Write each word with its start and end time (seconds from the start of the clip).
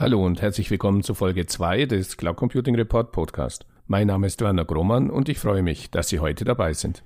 Hallo 0.00 0.24
und 0.24 0.40
herzlich 0.40 0.70
willkommen 0.70 1.02
zu 1.02 1.12
Folge 1.12 1.46
2 1.46 1.86
des 1.86 2.16
Cloud 2.16 2.36
Computing 2.36 2.76
Report 2.76 3.10
Podcast. 3.10 3.66
Mein 3.88 4.06
Name 4.06 4.28
ist 4.28 4.40
Werner 4.40 4.64
Grohmann 4.64 5.10
und 5.10 5.28
ich 5.28 5.40
freue 5.40 5.64
mich, 5.64 5.90
dass 5.90 6.08
Sie 6.08 6.20
heute 6.20 6.44
dabei 6.44 6.72
sind. 6.72 7.02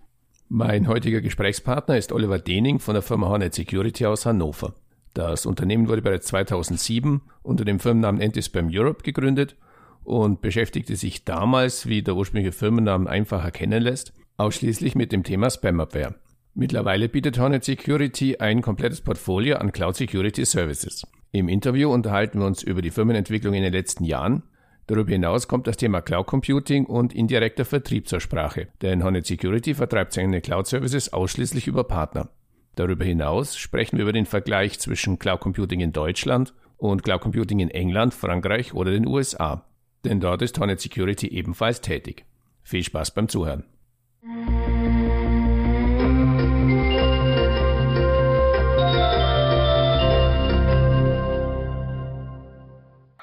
Mein 0.50 0.86
heutiger 0.88 1.22
Gesprächspartner 1.22 1.96
ist 1.96 2.12
Oliver 2.12 2.39
Dening 2.39 2.80
von 2.80 2.93
der 2.93 3.00
Firma 3.00 3.30
Hornet 3.30 3.54
Security 3.54 4.04
aus 4.04 4.26
Hannover. 4.26 4.75
Das 5.14 5.46
Unternehmen 5.46 5.89
wurde 5.89 6.02
bereits 6.02 6.26
2007 6.26 7.22
unter 7.43 7.64
dem 7.64 7.80
Firmennamen 7.80 8.20
Antispam 8.20 8.68
Europe 8.70 9.02
gegründet 9.04 9.56
und 10.04 10.43
beschäftigte 10.43 10.95
sich 10.96 11.24
damals, 11.24 11.86
wie 11.86 12.02
der 12.02 12.14
ursprüngliche 12.14 12.52
Firmennamen 12.52 13.09
einfach 13.09 13.43
erkennen 13.43 13.82
lässt, 13.82 14.12
ausschließlich 14.36 14.96
mit 14.96 15.12
dem 15.12 15.22
Thema 15.22 15.48
Spamabwehr. 15.48 16.14
Mittlerweile 16.53 17.09
bietet 17.09 17.39
Hornet 17.39 17.64
Security 17.64 18.36
ein 18.36 18.61
komplettes 18.61 19.00
Portfolio 19.00 19.56
an 19.56 19.72
Cloud 19.72 19.96
Security 19.96 20.45
Services. 20.45 21.06
Im 21.35 21.49
Interview 21.49 21.91
unterhalten 21.91 22.41
wir 22.41 22.46
uns 22.46 22.63
über 22.63 22.82
die 22.82 22.91
Firmenentwicklung 22.91 23.54
in 23.54 23.63
den 23.63 23.73
letzten 23.73 24.04
Jahren. 24.04 24.43
Darüber 24.86 25.13
hinaus 25.13 25.49
kommt 25.49 25.67
das 25.67 25.79
Thema 25.79 26.03
Cloud 26.03 26.27
Computing 26.27 26.85
und 26.85 27.14
indirekter 27.14 27.64
Vertrieb 27.64 28.07
zur 28.07 28.21
Sprache, 28.21 28.68
denn 28.82 29.03
Hornet 29.03 29.25
Security 29.25 29.75
vertreibt 29.75 30.13
seine 30.13 30.43
Cloud 30.43 30.67
Services 30.67 31.11
ausschließlich 31.11 31.67
über 31.68 31.85
Partner. 31.85 32.28
Darüber 32.75 33.05
hinaus 33.05 33.56
sprechen 33.56 33.97
wir 33.97 34.03
über 34.03 34.12
den 34.12 34.27
Vergleich 34.27 34.78
zwischen 34.78 35.19
Cloud 35.19 35.41
Computing 35.41 35.81
in 35.81 35.92
Deutschland 35.92 36.53
und 36.77 37.03
Cloud 37.03 37.23
Computing 37.23 37.61
in 37.61 37.70
England, 37.70 38.12
Frankreich 38.12 38.75
oder 38.75 38.91
den 38.91 39.06
USA. 39.06 39.64
Denn 40.05 40.20
dort 40.20 40.42
ist 40.42 40.59
Hornet 40.59 40.81
Security 40.81 41.28
ebenfalls 41.28 41.81
tätig. 41.81 42.27
Viel 42.62 42.83
Spaß 42.83 43.14
beim 43.14 43.28
Zuhören. 43.28 43.64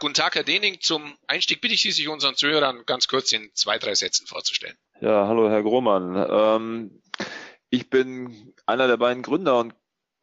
Guten 0.02 0.14
Tag, 0.14 0.36
Herr 0.36 0.44
Dening. 0.44 0.80
Zum 0.80 1.18
Einstieg 1.28 1.60
bitte 1.60 1.74
ich 1.74 1.82
Sie, 1.82 1.92
sich 1.92 2.08
unseren 2.08 2.34
Zuhörern 2.34 2.84
ganz 2.86 3.10
kurz 3.10 3.34
in 3.34 3.52
zwei, 3.54 3.78
drei 3.78 3.96
Sätzen 3.96 4.28
vorzustellen. 4.28 4.78
Ja, 5.02 5.28
hallo, 5.28 5.50
Herr 5.50 5.62
Grohmann. 5.62 6.16
Ähm, 6.30 7.02
ich 7.70 7.90
bin 7.90 8.54
einer 8.66 8.88
der 8.88 8.96
beiden 8.96 9.24
Gründer 9.24 9.60
und 9.60 9.76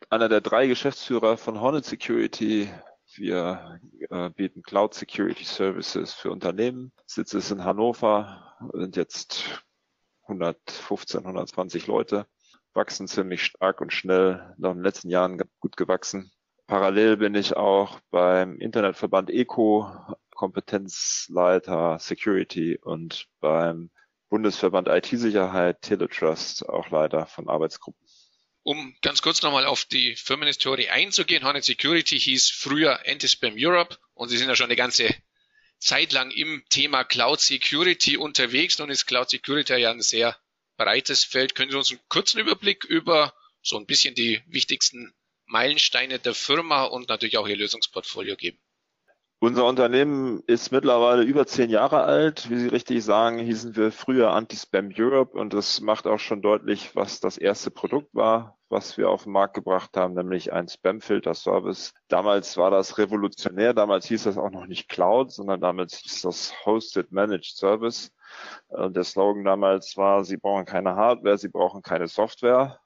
einer 0.09 0.31
der 0.31 0.41
drei 0.41 0.67
Geschäftsführer 0.67 1.37
von 1.37 1.61
Hornet 1.61 1.85
Security. 1.85 2.71
Wir 3.17 3.79
äh, 4.09 4.31
bieten 4.31 4.63
Cloud 4.63 4.95
Security 4.95 5.45
Services 5.45 6.15
für 6.15 6.31
Unternehmen. 6.31 6.91
Sitz 7.05 7.35
ist 7.35 7.51
in 7.51 7.63
Hannover, 7.63 8.57
sind 8.73 8.97
jetzt 8.97 9.63
115, 10.23 11.21
120 11.21 11.87
Leute, 11.87 12.27
wachsen 12.73 13.09
ziemlich 13.09 13.45
stark 13.45 13.83
und 13.83 13.93
schnell, 13.93 14.55
noch 14.57 14.71
in 14.71 14.79
den 14.79 14.85
letzten 14.85 15.11
Jahren 15.11 15.39
gut 15.61 15.77
gewachsen. 15.77 16.33
Parallel 16.67 17.17
bin 17.17 17.35
ich 17.37 17.57
auch 17.57 18.01
beim 18.11 18.59
Internetverband 18.59 19.31
ECO 19.31 19.89
Kompetenzleiter 20.35 21.99
Security 22.01 22.77
und 22.77 23.29
beim 23.41 23.91
Bundesverband 24.29 24.89
IT-Sicherheit 24.89 25.83
Teletrust 25.83 26.69
auch 26.69 26.91
Leiter 26.91 27.27
von 27.27 27.49
Arbeitsgruppen. 27.49 28.05
Um 28.65 28.97
ganz 29.01 29.23
kurz 29.23 29.43
nochmal 29.43 29.65
auf 29.65 29.85
die 29.85 30.17
Firmenhistorie 30.17 30.89
einzugehen, 30.89 31.45
Hornet 31.45 31.65
Security 31.65 32.19
hieß 32.19 32.51
früher 32.51 32.99
Antispam 33.07 33.55
Europe 33.57 33.97
und 34.15 34.29
sie 34.29 34.37
sind 34.37 34.49
ja 34.49 34.57
schon 34.57 34.67
eine 34.67 34.75
ganze 34.75 35.15
Zeit 35.79 36.13
lang 36.13 36.33
im 36.33 36.65
Thema 36.69 37.05
Cloud 37.05 37.41
Security 37.41 38.17
unterwegs. 38.17 38.79
Nun 38.81 38.91
ist 38.91 39.07
Cloud 39.07 39.31
Security 39.31 39.77
ja 39.77 39.93
ein 39.93 40.01
sehr 40.01 40.37
breites 40.77 41.23
Feld. 41.23 41.55
Können 41.55 41.71
Sie 41.71 41.77
uns 41.77 41.93
einen 41.93 42.01
kurzen 42.09 42.41
Überblick 42.41 42.85
über 42.85 43.33
so 43.63 43.77
ein 43.77 43.87
bisschen 43.87 44.17
die 44.17 44.43
wichtigsten 44.47 45.15
Meilensteine 45.47 46.19
der 46.19 46.35
Firma 46.35 46.85
und 46.85 47.09
natürlich 47.09 47.39
auch 47.39 47.49
Ihr 47.49 47.57
Lösungsportfolio 47.57 48.37
geben? 48.37 48.59
Unser 49.39 49.67
Unternehmen 49.67 50.43
ist 50.47 50.73
mittlerweile 50.73 51.23
über 51.23 51.47
zehn 51.47 51.69
Jahre 51.69 52.05
alt. 52.05 52.49
Wie 52.49 52.57
Sie 52.57 52.69
richtig 52.69 53.05
sagen, 53.05 53.39
hießen 53.39 53.77
wir 53.77 53.93
früher 53.93 54.31
Anti-Spam 54.31 54.91
Europe 54.97 55.39
und 55.39 55.53
das 55.53 55.83
macht 55.83 56.07
auch 56.07 56.19
schon 56.19 56.41
deutlich, 56.41 56.97
was 56.97 57.21
das 57.21 57.37
erste 57.37 57.71
Produkt 57.71 58.15
war, 58.15 58.57
was 58.71 58.97
wir 58.97 59.11
auf 59.11 59.25
den 59.25 59.33
Markt 59.33 59.53
gebracht 59.53 59.95
haben, 59.95 60.15
nämlich 60.15 60.55
ein 60.55 60.69
Spam-Filter-Service. 60.69 61.93
Damals 62.09 62.57
war 62.57 62.71
das 62.71 62.97
revolutionär. 62.97 63.75
Damals 63.75 64.07
hieß 64.07 64.25
das 64.25 64.39
auch 64.39 64.51
noch 64.51 64.67
nicht 64.67 64.89
Cloud, 64.89 65.31
sondern 65.31 65.61
damals 65.61 65.99
hieß 65.99 66.23
das 66.23 66.55
Hosted 66.65 67.13
Managed 67.13 67.57
Service. 67.57 68.13
Äh, 68.71 68.91
der 68.91 69.05
Slogan 69.05 69.45
damals 69.45 69.99
war, 69.99 70.25
Sie 70.25 70.39
brauchen 70.39 70.65
keine 70.65 70.97
Hardware, 70.97 71.37
Sie 71.37 71.51
brauchen 71.51 71.83
keine 71.83 72.09
Software 72.09 72.81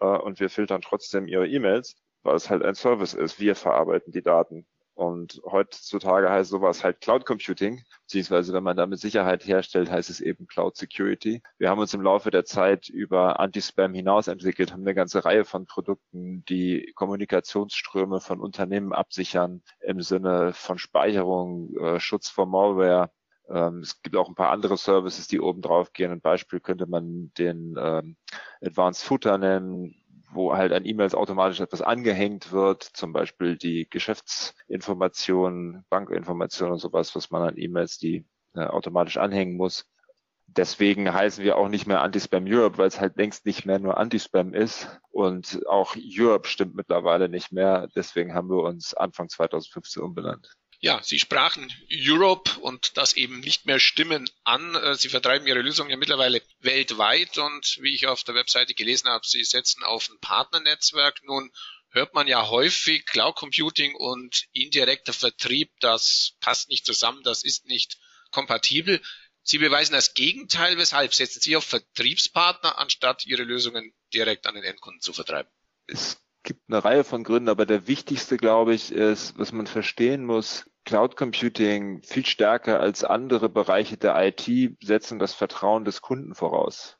äh, 0.00 0.06
und 0.06 0.40
wir 0.40 0.50
filtern 0.50 0.82
trotzdem 0.82 1.28
Ihre 1.28 1.46
E-Mails 1.46 1.94
weil 2.22 2.36
es 2.36 2.50
halt 2.50 2.62
ein 2.62 2.74
Service 2.74 3.14
ist. 3.14 3.40
Wir 3.40 3.54
verarbeiten 3.54 4.12
die 4.12 4.22
Daten. 4.22 4.66
Und 4.94 5.40
heutzutage 5.44 6.30
heißt 6.30 6.50
sowas 6.50 6.84
halt 6.84 7.00
Cloud 7.00 7.24
Computing, 7.24 7.82
beziehungsweise 8.02 8.52
wenn 8.52 8.62
man 8.62 8.76
damit 8.76 9.00
Sicherheit 9.00 9.44
herstellt, 9.46 9.90
heißt 9.90 10.10
es 10.10 10.20
eben 10.20 10.46
Cloud 10.46 10.76
Security. 10.76 11.42
Wir 11.58 11.70
haben 11.70 11.78
uns 11.78 11.94
im 11.94 12.02
Laufe 12.02 12.30
der 12.30 12.44
Zeit 12.44 12.88
über 12.90 13.40
Anti-Spam 13.40 13.94
hinaus 13.94 14.28
entwickelt, 14.28 14.72
haben 14.72 14.82
eine 14.82 14.94
ganze 14.94 15.24
Reihe 15.24 15.46
von 15.46 15.64
Produkten, 15.64 16.44
die 16.44 16.92
Kommunikationsströme 16.94 18.20
von 18.20 18.38
Unternehmen 18.38 18.92
absichern 18.92 19.62
im 19.80 20.02
Sinne 20.02 20.52
von 20.52 20.78
Speicherung, 20.78 21.74
äh, 21.78 21.98
Schutz 21.98 22.28
vor 22.28 22.46
Malware. 22.46 23.10
Ähm, 23.48 23.80
es 23.80 24.02
gibt 24.02 24.14
auch 24.16 24.28
ein 24.28 24.34
paar 24.34 24.50
andere 24.50 24.76
Services, 24.76 25.26
die 25.26 25.40
oben 25.40 25.62
drauf 25.62 25.94
gehen. 25.94 26.12
Ein 26.12 26.20
Beispiel 26.20 26.60
könnte 26.60 26.86
man 26.86 27.32
den 27.38 27.76
ähm, 27.78 28.16
Advanced 28.60 29.04
Footer 29.04 29.38
nennen, 29.38 30.01
wo 30.32 30.54
halt 30.54 30.72
an 30.72 30.84
E-Mails 30.84 31.14
automatisch 31.14 31.60
etwas 31.60 31.82
angehängt 31.82 32.52
wird, 32.52 32.82
zum 32.82 33.12
Beispiel 33.12 33.56
die 33.56 33.88
Geschäftsinformationen, 33.88 35.84
Bankinformationen 35.90 36.74
und 36.74 36.78
sowas, 36.78 37.14
was 37.14 37.30
man 37.30 37.42
an 37.42 37.58
E-Mails 37.58 37.98
die 37.98 38.24
äh, 38.54 38.64
automatisch 38.64 39.16
anhängen 39.18 39.56
muss. 39.56 39.86
Deswegen 40.46 41.12
heißen 41.12 41.42
wir 41.44 41.56
auch 41.56 41.68
nicht 41.68 41.86
mehr 41.86 42.02
Anti-Spam 42.02 42.44
Europe, 42.46 42.76
weil 42.76 42.88
es 42.88 43.00
halt 43.00 43.16
längst 43.16 43.46
nicht 43.46 43.64
mehr 43.64 43.78
nur 43.78 43.96
Anti-Spam 43.96 44.52
ist. 44.52 45.00
Und 45.10 45.66
auch 45.66 45.96
Europe 45.96 46.46
stimmt 46.46 46.74
mittlerweile 46.74 47.28
nicht 47.28 47.52
mehr. 47.52 47.88
Deswegen 47.96 48.34
haben 48.34 48.50
wir 48.50 48.62
uns 48.62 48.92
Anfang 48.92 49.28
2015 49.30 50.02
umbenannt. 50.02 50.54
Ja, 50.84 51.00
Sie 51.00 51.20
sprachen 51.20 51.72
Europe 51.92 52.58
und 52.58 52.96
das 52.96 53.12
eben 53.12 53.38
nicht 53.38 53.66
mehr 53.66 53.78
Stimmen 53.78 54.28
an. 54.42 54.74
Äh, 54.74 54.96
Sie 54.96 55.08
vertreiben 55.08 55.46
Ihre 55.46 55.62
Lösung 55.62 55.88
ja 55.88 55.96
mittlerweile 55.96 56.42
weltweit 56.58 57.38
und 57.38 57.78
wie 57.80 57.94
ich 57.94 58.08
auf 58.08 58.24
der 58.24 58.34
Webseite 58.34 58.74
gelesen 58.74 59.08
habe, 59.08 59.24
Sie 59.24 59.44
setzen 59.44 59.84
auf 59.84 60.10
ein 60.10 60.18
Partnernetzwerk. 60.18 61.22
Nun 61.22 61.52
hört 61.90 62.14
man 62.14 62.26
ja 62.26 62.48
häufig 62.48 63.06
Cloud 63.06 63.36
Computing 63.36 63.94
und 63.94 64.46
indirekter 64.52 65.12
Vertrieb, 65.12 65.70
das 65.78 66.32
passt 66.40 66.68
nicht 66.68 66.84
zusammen, 66.84 67.22
das 67.22 67.44
ist 67.44 67.66
nicht 67.66 67.98
kompatibel. 68.32 69.00
Sie 69.44 69.58
beweisen 69.58 69.92
das 69.92 70.14
Gegenteil. 70.14 70.78
Weshalb 70.78 71.14
setzen 71.14 71.40
Sie 71.40 71.54
auf 71.54 71.64
Vertriebspartner, 71.64 72.78
anstatt 72.78 73.24
Ihre 73.24 73.44
Lösungen 73.44 73.94
direkt 74.12 74.48
an 74.48 74.56
den 74.56 74.64
Endkunden 74.64 75.00
zu 75.00 75.12
vertreiben? 75.12 75.50
Es 75.86 76.20
gibt 76.42 76.62
eine 76.68 76.84
Reihe 76.84 77.04
von 77.04 77.22
Gründen, 77.22 77.48
aber 77.48 77.66
der 77.66 77.86
wichtigste, 77.86 78.36
glaube 78.36 78.74
ich, 78.74 78.90
ist, 78.90 79.38
was 79.38 79.52
man 79.52 79.68
verstehen 79.68 80.24
muss, 80.24 80.64
Cloud 80.84 81.16
Computing 81.16 82.02
viel 82.02 82.26
stärker 82.26 82.80
als 82.80 83.04
andere 83.04 83.48
Bereiche 83.48 83.96
der 83.96 84.16
IT 84.26 84.76
setzen 84.82 85.18
das 85.18 85.32
Vertrauen 85.32 85.84
des 85.84 86.02
Kunden 86.02 86.34
voraus. 86.34 86.98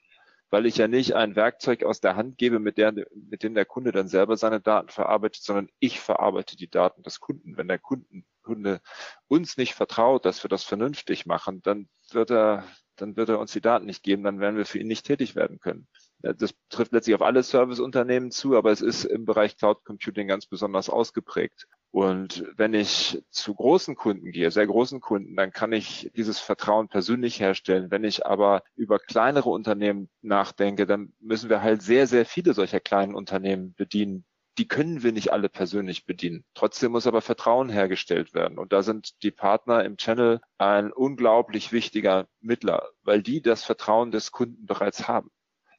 Weil 0.51 0.67
ich 0.67 0.77
ja 0.77 0.87
nicht 0.87 1.15
ein 1.15 1.35
Werkzeug 1.35 1.83
aus 1.83 2.01
der 2.01 2.15
Hand 2.15 2.39
gebe, 2.39 2.59
mit, 2.59 2.79
der, 2.79 2.93
mit 3.15 3.43
dem 3.43 3.55
der 3.55 3.65
Kunde 3.65 3.91
dann 3.91 4.09
selber 4.09 4.37
seine 4.37 4.61
Daten 4.61 4.91
verarbeitet, 4.91 5.43
sondern 5.43 5.69
ich 5.79 5.99
verarbeite 5.99 6.57
die 6.57 6.71
Daten 6.71 7.03
des 7.03 7.21
Kunden. 7.21 7.57
Wenn 7.57 7.69
der 7.69 7.79
Kunden, 7.79 8.27
Kunde 8.43 8.81
uns 9.29 9.57
nicht 9.57 9.75
vertraut, 9.75 10.25
dass 10.25 10.45
wir 10.45 10.49
das 10.49 10.65
vernünftig 10.65 11.27
machen, 11.27 11.63
dann 11.63 11.89
wird 12.11 12.31
er, 12.31 12.65
dann 12.97 13.17
wird 13.17 13.31
er 13.31 13.39
uns 13.39 13.53
die 13.53 13.61
Daten 13.61 13.87
nicht 13.87 14.03
geben, 14.03 14.25
dann 14.25 14.41
werden 14.41 14.57
wir 14.57 14.67
für 14.67 14.79
ihn 14.79 14.89
nicht 14.89 15.07
tätig 15.07 15.35
werden 15.35 15.59
können. 15.59 15.89
Das 16.19 16.55
trifft 16.69 16.93
letztlich 16.93 17.17
auf 17.17 17.23
alle 17.23 17.43
Serviceunternehmen 17.43 18.31
zu, 18.31 18.57
aber 18.57 18.71
es 18.71 18.81
ist 18.81 19.05
im 19.05 19.25
Bereich 19.25 19.57
Cloud 19.57 19.85
Computing 19.85 20.29
ganz 20.29 20.47
besonders 20.47 20.89
ausgeprägt. 20.89 21.67
Und 21.93 22.47
wenn 22.57 22.73
ich 22.73 23.23
zu 23.29 23.55
großen 23.55 23.97
Kunden 23.97 24.33
gehe, 24.33 24.51
sehr 24.51 24.67
großen 24.67 25.03
Kunden, 25.03 25.37
dann 25.37 25.53
kann 25.53 25.73
ich 25.73 26.11
dieses 26.17 26.41
Vertrauen 26.41 26.89
persönlich 26.89 27.39
herstellen. 27.39 27.91
Wenn 27.91 28.03
ich 28.03 28.25
aber 28.25 28.63
über 28.77 28.99
kleinere 28.99 29.51
Unternehmen 29.51 30.09
nachdenke, 30.23 30.87
dann 30.87 31.13
müssen 31.21 31.51
wir 31.51 31.63
halt 31.63 31.83
sehr, 31.83 32.07
sehr 32.07 32.25
viele 32.25 32.55
solcher 32.55 32.81
kleinen 32.81 33.15
Unternehmen 33.15 33.75
bedienen. 33.75 34.25
Die 34.57 34.67
können 34.67 35.03
wir 35.03 35.13
nicht 35.13 35.35
alle 35.35 35.51
persönlich 35.51 36.07
bedienen. 36.07 36.45
Trotzdem 36.55 36.93
muss 36.93 37.07
aber 37.07 37.21
Vertrauen 37.21 37.69
hergestellt 37.69 38.33
werden. 38.33 38.59
Und 38.59 38.73
da 38.73 38.83
sind 38.83 39.23
die 39.23 39.31
Partner 39.31 39.85
im 39.85 39.99
Channel 39.99 40.41
ein 40.57 40.93
unglaublich 40.93 41.73
wichtiger 41.73 42.27
Mittler, 42.41 42.89
weil 43.03 43.23
die 43.23 43.43
das 43.43 43.65
Vertrauen 43.65 44.13
des 44.13 44.33
Kunden 44.33 44.65
bereits 44.65 45.09
haben. 45.09 45.31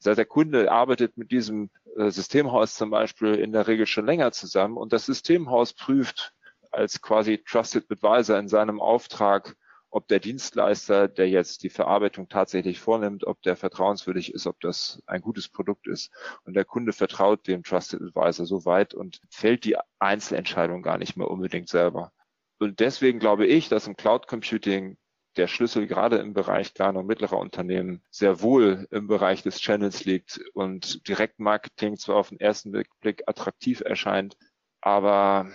Der 0.06 0.26
Kunde 0.26 0.72
arbeitet 0.72 1.18
mit 1.18 1.32
diesem 1.32 1.72
Systemhaus 1.96 2.76
zum 2.76 2.90
Beispiel 2.90 3.36
in 3.36 3.52
der 3.52 3.68
Regel 3.68 3.86
schon 3.86 4.06
länger 4.06 4.32
zusammen 4.32 4.78
und 4.78 4.94
das 4.94 5.06
Systemhaus 5.06 5.74
prüft 5.74 6.34
als 6.72 7.02
quasi 7.02 7.38
Trusted 7.38 7.86
Advisor 7.90 8.38
in 8.40 8.48
seinem 8.48 8.82
Auftrag, 8.82 9.56
ob 9.92 10.08
der 10.08 10.20
Dienstleister, 10.20 11.08
der 11.08 11.30
jetzt 11.30 11.62
die 11.62 11.70
Verarbeitung 11.70 12.28
tatsächlich 12.28 12.80
vornimmt, 12.80 13.28
ob 13.28 13.44
der 13.44 13.56
vertrauenswürdig 13.56 14.34
ist, 14.34 14.48
ob 14.48 14.60
das 14.60 15.04
ein 15.06 15.22
gutes 15.22 15.50
Produkt 15.50 15.86
ist. 15.88 16.12
Und 16.46 16.56
der 16.56 16.66
Kunde 16.66 16.94
vertraut 16.94 17.48
dem 17.48 17.62
Trusted 17.62 18.02
Advisor 18.02 18.48
so 18.48 18.66
weit 18.66 18.96
und 18.96 19.22
fällt 19.30 19.66
die 19.66 19.78
Einzelentscheidung 20.00 20.82
gar 20.82 20.98
nicht 20.98 21.16
mehr 21.16 21.30
unbedingt 21.30 21.70
selber. 21.70 22.12
Und 22.58 22.80
deswegen 22.80 23.20
glaube 23.20 23.46
ich, 23.46 23.70
dass 23.70 23.86
im 23.86 23.96
Cloud 23.96 24.26
Computing 24.28 24.98
der 25.38 25.48
Schlüssel 25.48 25.88
gerade 25.88 26.18
im 26.18 26.34
Bereich 26.34 26.74
kleiner 26.74 27.00
und 27.00 27.08
mittlerer 27.08 27.38
Unternehmen 27.38 28.04
sehr 28.10 28.42
wohl 28.42 28.88
im 28.92 29.08
Bereich 29.08 29.44
des 29.44 29.60
Channels 29.60 30.06
liegt 30.06 30.40
und 30.54 31.08
Direktmarketing 31.08 31.98
zwar 31.98 32.18
auf 32.18 32.30
den 32.30 32.40
ersten 32.40 32.72
Blick 33.02 33.24
attraktiv 33.28 33.82
erscheint, 33.82 34.38
aber 34.82 35.52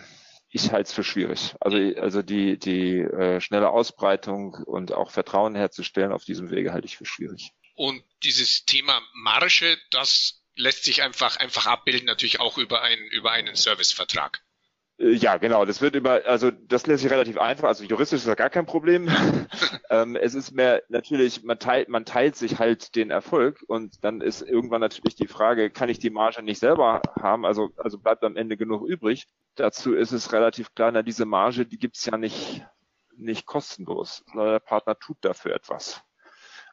ich 0.51 0.73
halte 0.73 0.89
es 0.89 0.93
für 0.93 1.05
schwierig. 1.05 1.55
Also, 1.61 1.77
also 2.01 2.23
die, 2.23 2.59
die 2.59 3.01
äh, 3.01 3.41
schnelle 3.41 3.71
Ausbreitung 3.71 4.55
und 4.55 4.93
auch 4.93 5.11
Vertrauen 5.11 5.55
herzustellen 5.55 6.13
auf 6.13 6.25
diesem 6.25 6.51
Wege 6.51 6.73
halte 6.73 6.87
ich 6.87 6.97
für 6.97 7.05
schwierig. 7.05 7.53
Und 7.75 8.03
dieses 8.23 8.65
Thema 8.65 9.01
Marge, 9.15 9.79
das 9.91 10.43
lässt 10.57 10.85
sich 10.85 11.03
einfach, 11.03 11.37
einfach 11.37 11.67
abbilden, 11.67 12.07
natürlich 12.07 12.41
auch 12.41 12.59
über 12.59 12.83
einen, 12.83 13.05
über 13.09 13.31
einen 13.31 13.55
Servicevertrag. 13.55 14.43
Äh, 14.99 15.13
ja, 15.13 15.37
genau. 15.37 15.65
Das 15.65 15.81
wird 15.81 15.95
über, 15.95 16.23
also 16.27 16.51
das 16.51 16.87
lässt 16.87 17.03
sich 17.03 17.13
relativ 17.13 17.39
einfach. 17.39 17.69
Also 17.69 17.85
juristisch 17.85 18.19
ist 18.21 18.29
das 18.29 18.37
gar 18.37 18.51
kein 18.51 18.67
Problem. 18.67 19.09
ähm, 19.91 20.17
es 20.17 20.35
ist 20.35 20.53
mehr 20.53 20.83
natürlich, 20.89 21.43
man 21.45 21.59
teilt, 21.59 21.89
man 21.89 22.05
teilt 22.05 22.37
sich 22.37 22.59
halt 22.59 22.95
den 22.97 23.11
Erfolg 23.11 23.65
und 23.67 24.05
dann 24.05 24.21
ist 24.21 24.43
irgendwann 24.43 24.81
natürlich 24.81 25.17
die 25.17 25.29
Frage, 25.29 25.71
kann 25.71 25.89
ich 25.89 25.99
die 25.99 26.11
Marge 26.11 26.43
nicht 26.43 26.59
selber 26.59 27.03
haben? 27.21 27.45
Also, 27.45 27.71
also 27.77 27.99
bleibt 27.99 28.25
am 28.25 28.37
Ende 28.37 28.57
genug 28.57 28.87
übrig. 28.87 29.27
Dazu 29.55 29.95
ist 29.95 30.13
es 30.13 30.33
relativ 30.33 30.75
klar, 30.75 30.93
na, 30.93 31.03
diese 31.03 31.25
Marge, 31.25 31.67
die 31.67 31.79
gibt's 31.79 32.05
ja 32.07 32.17
nicht, 32.17 32.65
nicht 33.17 33.47
kostenlos. 33.47 34.25
Der 34.35 34.61
Partner 34.61 34.99
tut 34.99 35.19
dafür 35.23 35.55
etwas. 35.55 36.03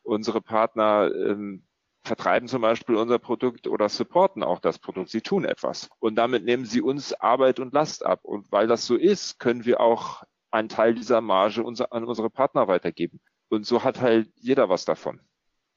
Unsere 0.04 0.42
Partner 0.42 1.10
ähm, 1.12 1.66
vertreiben 2.06 2.48
zum 2.48 2.62
Beispiel 2.62 2.96
unser 2.96 3.20
Produkt 3.20 3.68
oder 3.68 3.90
supporten 3.90 4.44
auch 4.44 4.60
das 4.60 4.80
Produkt. 4.80 5.10
Sie 5.10 5.22
tun 5.22 5.46
etwas. 5.46 5.90
Und 6.00 6.16
damit 6.16 6.44
nehmen 6.44 6.66
sie 6.66 6.82
uns 6.82 7.14
Arbeit 7.14 7.60
und 7.60 7.74
Last 7.74 8.06
ab. 8.06 8.22
Und 8.24 8.52
weil 8.52 8.68
das 8.68 8.86
so 8.86 8.96
ist, 8.96 9.40
können 9.40 9.66
wir 9.66 9.80
auch 9.80 10.24
einen 10.52 10.70
Teil 10.70 10.96
dieser 10.96 11.22
Marge 11.22 11.64
unser, 11.64 11.92
an 11.92 12.06
unsere 12.06 12.30
Partner 12.30 12.68
weitergeben. 12.68 13.20
Und 13.50 13.66
so 13.66 13.84
hat 13.84 14.00
halt 14.00 14.30
jeder 14.36 14.70
was 14.70 14.86
davon. 14.86 15.20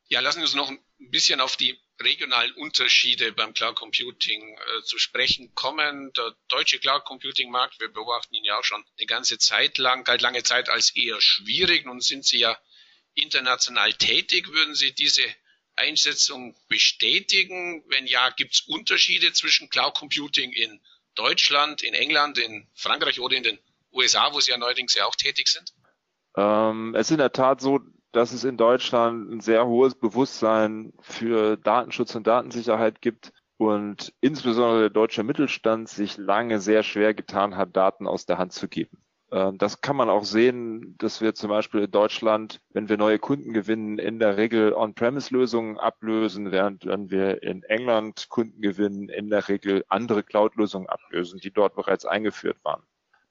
Ja, 0.08 0.20
lassen 0.20 0.38
wir 0.38 0.44
uns 0.44 0.54
noch 0.54 0.70
ein 0.70 0.80
bisschen 1.10 1.40
auf 1.40 1.56
die 1.56 1.78
regionalen 2.00 2.52
Unterschiede 2.52 3.32
beim 3.32 3.52
Cloud 3.54 3.76
Computing 3.76 4.56
äh, 4.56 4.82
zu 4.84 4.98
sprechen 4.98 5.54
kommen. 5.54 6.12
Der 6.16 6.34
deutsche 6.48 6.78
Cloud 6.78 7.04
Computing 7.04 7.50
Markt, 7.50 7.80
wir 7.80 7.92
beobachten 7.92 8.34
ihn 8.34 8.44
ja 8.44 8.58
auch 8.58 8.64
schon 8.64 8.84
eine 8.98 9.06
ganze 9.06 9.38
Zeit 9.38 9.78
lang, 9.78 10.04
galt 10.04 10.22
lange 10.22 10.42
Zeit 10.42 10.70
als 10.70 10.94
eher 10.94 11.20
schwierig. 11.20 11.84
Nun 11.84 12.00
sind 12.00 12.24
Sie 12.24 12.38
ja 12.38 12.56
international 13.14 13.92
tätig. 13.94 14.48
Würden 14.48 14.74
Sie 14.74 14.94
diese 14.94 15.24
Einschätzung 15.78 16.54
bestätigen? 16.68 17.84
Wenn 17.88 18.06
ja, 18.06 18.30
gibt 18.30 18.54
es 18.54 18.60
Unterschiede 18.62 19.32
zwischen 19.32 19.70
Cloud 19.70 19.94
Computing 19.94 20.52
in 20.52 20.80
Deutschland, 21.14 21.82
in 21.82 21.94
England, 21.94 22.38
in 22.38 22.68
Frankreich 22.74 23.20
oder 23.20 23.36
in 23.36 23.42
den 23.42 23.58
USA, 23.92 24.32
wo 24.32 24.40
Sie 24.40 24.50
ja 24.50 24.58
neuerdings 24.58 24.94
ja 24.94 25.06
auch 25.06 25.16
tätig 25.16 25.48
sind? 25.48 25.72
Ähm, 26.36 26.94
es 26.94 27.08
ist 27.08 27.12
in 27.12 27.18
der 27.18 27.32
Tat 27.32 27.60
so, 27.60 27.80
dass 28.12 28.32
es 28.32 28.44
in 28.44 28.56
Deutschland 28.56 29.30
ein 29.30 29.40
sehr 29.40 29.66
hohes 29.66 29.94
Bewusstsein 29.94 30.92
für 31.00 31.56
Datenschutz 31.56 32.14
und 32.14 32.26
Datensicherheit 32.26 33.00
gibt 33.00 33.32
und 33.56 34.12
insbesondere 34.20 34.82
der 34.82 34.90
deutsche 34.90 35.24
Mittelstand 35.24 35.88
sich 35.88 36.16
lange 36.16 36.60
sehr 36.60 36.82
schwer 36.82 37.12
getan 37.12 37.56
hat, 37.56 37.76
Daten 37.76 38.06
aus 38.06 38.24
der 38.24 38.38
Hand 38.38 38.52
zu 38.52 38.68
geben. 38.68 39.02
Ähm, 39.30 39.58
das 39.58 39.80
kann 39.80 39.96
man 39.96 40.08
auch 40.08 40.24
sehen, 40.24 40.96
dass 40.98 41.20
wir 41.20 41.34
zum 41.34 41.50
Beispiel 41.50 41.82
in 41.84 41.90
Deutschland, 41.90 42.60
wenn 42.70 42.88
wir 42.88 42.96
neue 42.96 43.18
Kunden 43.18 43.52
gewinnen, 43.52 43.98
in 43.98 44.18
der 44.18 44.36
Regel 44.36 44.72
On-Premise-Lösungen 44.72 45.78
ablösen, 45.78 46.50
während 46.50 46.86
wenn 46.86 47.10
wir 47.10 47.42
in 47.42 47.62
England 47.64 48.28
Kunden 48.28 48.60
gewinnen, 48.60 49.08
in 49.08 49.30
der 49.30 49.48
Regel 49.48 49.84
andere 49.88 50.22
Cloud-Lösungen 50.22 50.88
ablösen, 50.88 51.40
die 51.40 51.52
dort 51.52 51.74
bereits 51.74 52.04
eingeführt 52.04 52.58
waren. 52.62 52.82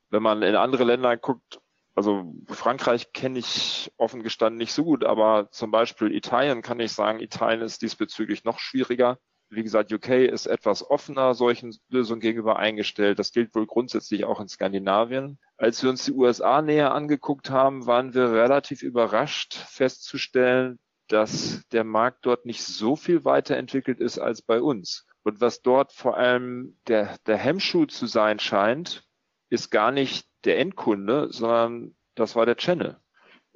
Wenn 0.09 0.23
man 0.23 0.41
in 0.43 0.55
andere 0.55 0.83
Länder 0.83 1.17
guckt, 1.17 1.59
also 1.95 2.31
Frankreich 2.45 3.11
kenne 3.11 3.39
ich 3.39 3.91
offen 3.97 4.21
gestanden 4.21 4.59
nicht 4.59 4.71
so 4.71 4.83
gut, 4.83 5.03
aber 5.03 5.49
zum 5.51 5.71
Beispiel 5.71 6.13
Italien 6.13 6.61
kann 6.61 6.79
ich 6.79 6.91
sagen, 6.91 7.19
Italien 7.19 7.61
ist 7.61 7.81
diesbezüglich 7.81 8.43
noch 8.43 8.59
schwieriger. 8.59 9.17
Wie 9.49 9.63
gesagt, 9.63 9.93
UK 9.93 10.09
ist 10.09 10.45
etwas 10.45 10.89
offener 10.89 11.33
solchen 11.33 11.75
Lösungen 11.89 12.19
gegenüber 12.19 12.57
eingestellt. 12.57 13.17
Das 13.17 13.31
gilt 13.31 13.55
wohl 13.55 13.65
grundsätzlich 13.65 14.25
auch 14.25 14.41
in 14.41 14.49
Skandinavien. 14.49 15.39
Als 15.57 15.81
wir 15.83 15.89
uns 15.89 16.03
die 16.05 16.11
USA 16.11 16.61
näher 16.61 16.93
angeguckt 16.93 17.49
haben, 17.49 17.85
waren 17.85 18.13
wir 18.13 18.31
relativ 18.31 18.83
überrascht 18.83 19.55
festzustellen, 19.55 20.79
dass 21.07 21.61
der 21.71 21.85
Markt 21.85 22.25
dort 22.25 22.45
nicht 22.45 22.63
so 22.63 22.97
viel 22.97 23.23
weiterentwickelt 23.23 23.99
ist 23.99 24.19
als 24.19 24.41
bei 24.41 24.61
uns. 24.61 25.05
Und 25.23 25.39
was 25.39 25.61
dort 25.61 25.93
vor 25.93 26.17
allem 26.17 26.77
der, 26.87 27.17
der 27.25 27.37
Hemmschuh 27.37 27.85
zu 27.85 28.05
sein 28.05 28.39
scheint, 28.39 29.05
ist 29.49 29.71
gar 29.71 29.91
nicht 29.91 30.27
der 30.43 30.59
Endkunde, 30.59 31.31
sondern 31.31 31.95
das 32.15 32.35
war 32.35 32.45
der 32.45 32.57
Channel 32.57 32.99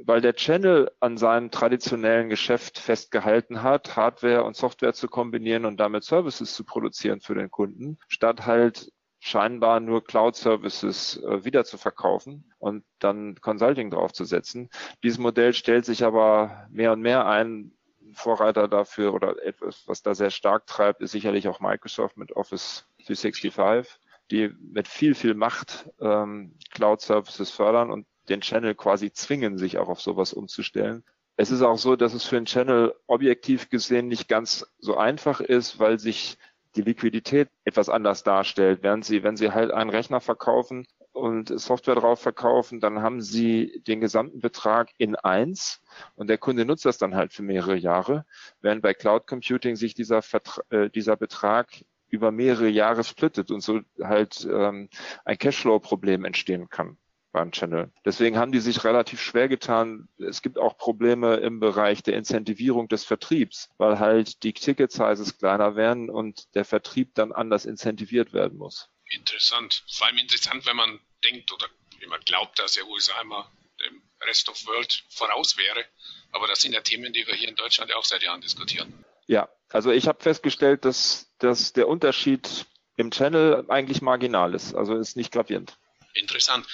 weil 0.06 0.22
der 0.22 0.36
Channel 0.36 0.92
an 1.00 1.18
seinem 1.18 1.52
traditionellen 1.52 2.30
Geschäft 2.30 2.80
festgehalten 2.80 3.64
hat, 3.64 3.96
Hardware 3.96 4.44
und 4.44 4.56
Software 4.56 4.94
zu 4.94 5.08
kombinieren 5.08 5.66
und 5.66 5.78
damit 5.80 6.04
Services 6.04 6.54
zu 6.54 6.64
produzieren 6.64 7.22
für 7.22 7.36
den 7.36 7.52
Kunden, 7.52 7.98
statt 8.08 8.46
halt 8.46 8.92
scheinbar 9.20 9.80
nur 9.80 10.04
Cloud-Services 10.04 11.18
äh, 11.24 11.46
wieder 11.46 11.64
zu 11.64 11.78
verkaufen 11.78 12.52
und 12.58 12.84
dann 13.00 13.36
Consulting 13.40 13.92
draufzusetzen. 13.92 14.70
Dieses 15.04 15.20
Modell 15.20 15.54
stellt 15.54 15.86
sich 15.86 16.04
aber 16.04 16.68
mehr 16.72 16.92
und 16.92 17.02
mehr 17.02 17.28
ein. 17.28 17.72
Vorreiter 18.14 18.68
dafür 18.68 19.14
oder 19.14 19.42
etwas, 19.42 19.88
was 19.88 20.02
da 20.02 20.14
sehr 20.14 20.32
stark 20.32 20.68
treibt, 20.68 21.02
ist 21.02 21.12
sicherlich 21.12 21.48
auch 21.48 21.62
Microsoft 21.62 22.18
mit 22.18 22.36
Office 22.36 22.86
365, 23.08 24.00
die 24.32 24.50
mit 24.60 24.90
viel, 24.90 25.16
viel 25.16 25.34
Macht 25.34 25.90
ähm, 26.02 26.56
Cloud-Services 26.72 27.52
fördern 27.52 27.90
und 27.90 28.06
den 28.32 28.42
Channel 28.42 28.74
quasi 28.76 29.12
zwingen, 29.12 29.58
sich 29.58 29.78
auch 29.78 29.90
auf 29.90 30.02
sowas 30.02 30.34
umzustellen. 30.34 31.04
Es 31.38 31.52
ist 31.52 31.62
auch 31.62 31.78
so, 31.78 31.96
dass 31.96 32.14
es 32.14 32.26
für 32.26 32.38
einen 32.38 32.46
Channel 32.46 32.96
objektiv 33.08 33.70
gesehen 33.70 34.08
nicht 34.08 34.28
ganz 34.28 34.66
so 34.80 34.98
einfach 34.98 35.42
ist, 35.42 35.80
weil 35.80 36.00
sich 36.00 36.38
die 36.76 36.82
Liquidität 36.82 37.50
etwas 37.66 37.90
anders 37.90 38.24
darstellt. 38.24 38.84
Während 38.84 39.06
Sie, 39.06 39.24
wenn 39.24 39.38
Sie 39.38 39.52
halt 39.52 39.72
einen 39.72 39.90
Rechner 39.90 40.22
verkaufen 40.22 40.88
und 41.12 41.48
Software 41.60 41.96
drauf 41.96 42.22
verkaufen, 42.22 42.80
dann 42.80 43.02
haben 43.02 43.22
Sie 43.22 43.82
den 43.88 44.00
gesamten 44.00 44.40
Betrag 44.40 44.90
in 44.98 45.16
eins 45.16 45.82
und 46.16 46.30
der 46.30 46.38
Kunde 46.38 46.66
nutzt 46.66 46.86
das 46.86 46.98
dann 46.98 47.16
halt 47.16 47.34
für 47.34 47.44
mehrere 47.44 47.76
Jahre, 47.76 48.26
während 48.62 48.82
bei 48.82 48.94
Cloud 48.94 49.28
Computing 49.28 49.76
sich 49.76 49.94
dieser, 49.94 50.22
Vertra 50.22 50.62
äh, 50.70 50.90
dieser 50.90 51.18
Betrag 51.18 51.70
über 52.08 52.32
mehrere 52.32 52.70
Jahre 52.70 53.04
splittet 53.04 53.52
und 53.52 53.62
so 53.62 53.82
halt 54.02 54.48
ähm, 54.50 54.90
ein 55.26 55.38
Cashflow-Problem 55.38 56.24
entstehen 56.26 56.70
kann 56.70 56.98
beim 57.32 57.52
Channel. 57.52 57.92
Deswegen 58.06 58.38
haben 58.38 58.52
die 58.52 58.60
sich 58.60 58.84
relativ 58.84 59.22
schwer 59.22 59.48
getan. 59.48 60.08
Es 60.18 60.42
gibt 60.42 60.58
auch 60.58 60.78
Probleme 60.78 61.36
im 61.38 61.60
Bereich 61.60 62.04
der 62.04 62.16
Incentivierung 62.16 62.88
des 62.88 63.04
Vertriebs, 63.04 63.70
weil 63.78 64.00
halt 64.00 64.44
die 64.44 64.54
Ticket 64.54 64.92
Sizes 64.92 65.38
kleiner 65.38 65.76
werden 65.76 66.10
und 66.10 66.54
der 66.56 66.66
Vertrieb 66.66 67.16
dann 67.16 67.32
anders 67.32 67.66
incentiviert 67.66 68.34
werden 68.34 68.58
muss. 68.58 68.90
Interessant. 69.10 69.84
Vor 69.92 70.08
allem 70.08 70.18
interessant, 70.18 70.66
wenn 70.66 70.76
man 70.76 71.00
denkt 71.24 71.52
oder 71.52 71.68
wenn 72.00 72.10
man 72.10 72.22
glaubt, 72.22 72.60
dass 72.60 72.74
der 72.74 72.88
USA 72.88 73.20
immer 73.22 73.52
dem 73.82 74.02
Rest 74.22 74.50
of 74.50 74.66
World 74.68 75.04
voraus 75.10 75.58
wäre. 75.58 75.86
Aber 76.32 76.48
das 76.48 76.62
sind 76.62 76.74
ja 76.74 76.82
Themen, 76.82 77.14
die 77.14 77.26
wir 77.28 77.36
hier 77.36 77.50
in 77.50 77.56
Deutschland 77.56 77.90
ja 77.90 77.98
auch 77.98 78.06
seit 78.06 78.24
Jahren 78.24 78.42
diskutieren. 78.42 79.06
Ja, 79.28 79.50
also 79.70 79.92
ich 79.92 80.08
habe 80.08 80.22
festgestellt, 80.22 80.86
dass, 80.86 81.32
dass 81.40 81.74
der 81.74 81.88
Unterschied 81.88 82.66
im 82.98 83.12
Channel 83.12 83.66
eigentlich 83.70 84.02
marginal 84.02 84.54
ist, 84.54 84.76
also 84.76 84.96
ist 84.96 85.16
nicht 85.16 85.32
gravierend. 85.32 85.78
Interessant. 86.14 86.68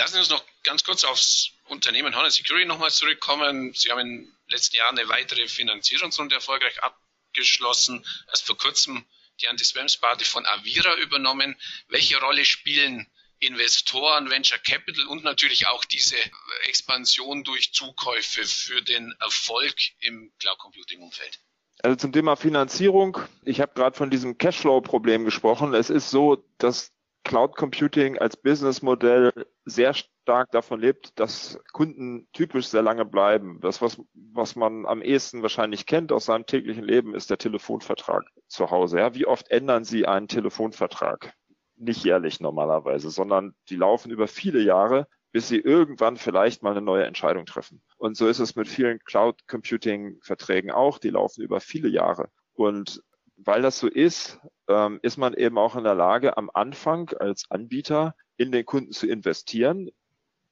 Lassen 0.00 0.14
Sie 0.14 0.20
uns 0.20 0.30
noch 0.30 0.44
ganz 0.62 0.82
kurz 0.82 1.04
aufs 1.04 1.50
Unternehmen 1.68 2.16
Honor 2.16 2.30
Security 2.30 2.64
nochmal 2.66 2.90
zurückkommen. 2.90 3.74
Sie 3.74 3.90
haben 3.90 3.98
den 3.98 4.36
letzten 4.48 4.76
Jahren 4.76 4.98
eine 4.98 5.06
weitere 5.10 5.46
Finanzierungsrunde 5.46 6.36
erfolgreich 6.36 6.82
abgeschlossen. 6.82 8.06
Erst 8.28 8.46
vor 8.46 8.56
kurzem 8.56 9.04
die 9.42 9.48
Anti-Spam-Sparte 9.48 10.24
von 10.24 10.46
Avira 10.46 10.94
übernommen. 10.96 11.54
Welche 11.88 12.18
Rolle 12.18 12.46
spielen 12.46 13.08
Investoren, 13.40 14.30
Venture 14.30 14.58
Capital 14.60 15.04
und 15.04 15.22
natürlich 15.22 15.66
auch 15.66 15.84
diese 15.84 16.16
Expansion 16.64 17.44
durch 17.44 17.74
Zukäufe 17.74 18.46
für 18.46 18.80
den 18.80 19.14
Erfolg 19.20 19.74
im 20.00 20.32
Cloud 20.38 20.56
Computing 20.56 21.02
Umfeld? 21.02 21.40
Also 21.82 21.96
zum 21.96 22.12
Thema 22.14 22.36
Finanzierung. 22.36 23.18
Ich 23.44 23.60
habe 23.60 23.74
gerade 23.74 23.98
von 23.98 24.08
diesem 24.08 24.38
Cashflow-Problem 24.38 25.26
gesprochen. 25.26 25.74
Es 25.74 25.90
ist 25.90 26.08
so, 26.08 26.42
dass 26.56 26.90
Cloud 27.30 27.54
Computing 27.54 28.18
als 28.18 28.36
Businessmodell 28.36 29.30
sehr 29.64 29.94
stark 29.94 30.50
davon 30.50 30.80
lebt, 30.80 31.16
dass 31.20 31.60
Kunden 31.72 32.26
typisch 32.32 32.66
sehr 32.66 32.82
lange 32.82 33.04
bleiben. 33.04 33.60
Das, 33.60 33.80
was, 33.80 34.02
was 34.14 34.56
man 34.56 34.84
am 34.84 35.00
ehesten 35.00 35.40
wahrscheinlich 35.40 35.86
kennt 35.86 36.10
aus 36.10 36.24
seinem 36.24 36.44
täglichen 36.44 36.82
Leben, 36.82 37.14
ist 37.14 37.30
der 37.30 37.38
Telefonvertrag 37.38 38.24
zu 38.48 38.72
Hause. 38.72 38.98
Ja, 38.98 39.14
wie 39.14 39.26
oft 39.26 39.48
ändern 39.48 39.84
Sie 39.84 40.06
einen 40.06 40.26
Telefonvertrag? 40.26 41.32
Nicht 41.76 42.02
jährlich 42.02 42.40
normalerweise, 42.40 43.10
sondern 43.10 43.54
die 43.68 43.76
laufen 43.76 44.10
über 44.10 44.26
viele 44.26 44.60
Jahre, 44.60 45.06
bis 45.30 45.46
Sie 45.46 45.60
irgendwann 45.60 46.16
vielleicht 46.16 46.64
mal 46.64 46.72
eine 46.72 46.82
neue 46.82 47.04
Entscheidung 47.04 47.46
treffen. 47.46 47.80
Und 47.96 48.16
so 48.16 48.26
ist 48.26 48.40
es 48.40 48.56
mit 48.56 48.66
vielen 48.66 48.98
Cloud 49.04 49.46
Computing 49.46 50.18
Verträgen 50.20 50.72
auch. 50.72 50.98
Die 50.98 51.10
laufen 51.10 51.42
über 51.42 51.60
viele 51.60 51.90
Jahre. 51.90 52.28
Und 52.54 53.04
weil 53.44 53.62
das 53.62 53.78
so 53.78 53.88
ist, 53.88 54.38
ähm, 54.68 55.00
ist 55.02 55.16
man 55.16 55.34
eben 55.34 55.58
auch 55.58 55.76
in 55.76 55.84
der 55.84 55.94
Lage, 55.94 56.36
am 56.36 56.50
Anfang 56.52 57.10
als 57.18 57.50
Anbieter 57.50 58.14
in 58.36 58.52
den 58.52 58.64
Kunden 58.64 58.92
zu 58.92 59.06
investieren, 59.06 59.90